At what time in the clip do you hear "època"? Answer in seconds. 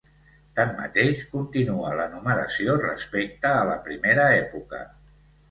4.41-4.83